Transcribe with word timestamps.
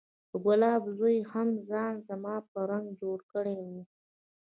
د 0.31 0.33
ګلاب 0.45 0.83
زوى 0.97 1.17
هم 1.31 1.49
ځان 1.69 1.93
زما 2.07 2.35
په 2.49 2.59
رنګ 2.69 2.87
جوړ 3.01 3.17
کړى 3.31 3.55
و. 3.67 3.69